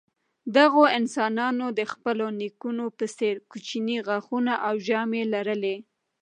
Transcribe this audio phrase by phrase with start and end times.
[0.55, 5.75] دغو انسانانو د خپلو نیکونو په څېر کوچني غاښونه او ژامې لرلې.